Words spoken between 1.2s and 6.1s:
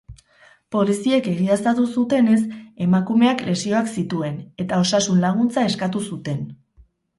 egiaztatu zutenez, emakumeak lesioak zituen, eta osasun-laguntza eskatu